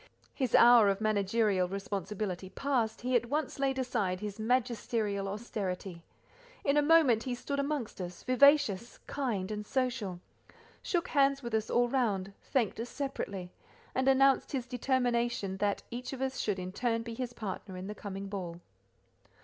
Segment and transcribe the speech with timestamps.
[0.33, 6.01] His hour of managerial responsibility past, he at once laid aside his magisterial austerity;
[6.63, 10.19] in a moment he stood amongst us, vivacious, kind, and social,
[10.81, 13.51] shook hands with us all round, thanked us separately,
[13.93, 17.85] and announced his determination that each of us should in turn be his partner in
[17.85, 18.59] the coming ball.